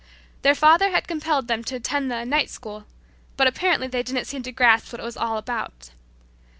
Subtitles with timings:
[0.41, 2.85] Their father had compelled them to attend the "night school,"
[3.37, 5.91] but apparently they didn't seem to grasp what it was all about.